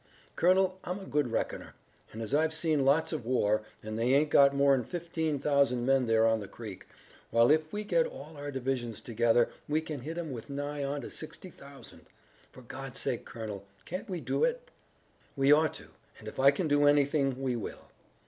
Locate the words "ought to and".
15.51-16.27